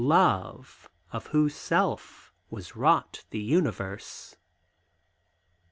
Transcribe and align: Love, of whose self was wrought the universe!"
Love, 0.03 0.89
of 1.11 1.27
whose 1.27 1.53
self 1.53 2.33
was 2.49 2.75
wrought 2.75 3.23
the 3.29 3.37
universe!" 3.37 4.35